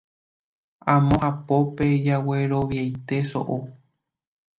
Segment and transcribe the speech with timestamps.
[0.93, 3.59] amo hapópe jagueroviaite so'o.